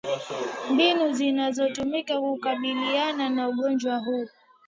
[0.71, 4.27] mbinu zinazotumika kukabiliana na ugonjwa huo